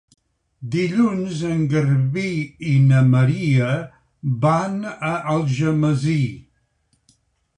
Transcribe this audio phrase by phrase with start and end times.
[0.75, 2.31] Dilluns en Garbí
[2.71, 3.69] i na Maria
[4.47, 6.19] van a Algemesí.